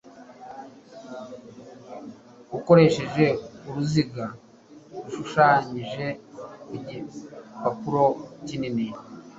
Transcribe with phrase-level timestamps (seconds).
[2.57, 3.25] ukoresheje
[3.67, 4.25] uruziga
[5.05, 6.05] rushushanyije
[6.67, 8.03] ku gipapuro
[8.45, 8.87] kinini